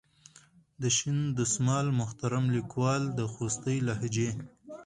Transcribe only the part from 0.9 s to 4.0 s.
شین دسمال محترم لیکوال د خوستي